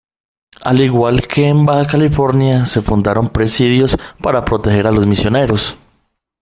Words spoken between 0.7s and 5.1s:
igual que en Baja California, se fundaron presidios para proteger a los